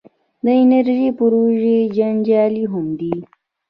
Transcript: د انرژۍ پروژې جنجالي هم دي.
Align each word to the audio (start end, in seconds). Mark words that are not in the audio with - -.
د 0.43 0.45
انرژۍ 0.61 1.09
پروژې 1.17 1.77
جنجالي 1.95 2.63
هم 2.73 2.85
دي. 2.99 3.15